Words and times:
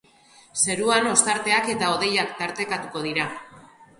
Zeruan 0.61 1.09
ostarteak 1.09 1.69
eta 1.75 1.91
hodeiak 1.97 2.33
tartekatuko 2.41 3.07
dira. 3.07 3.29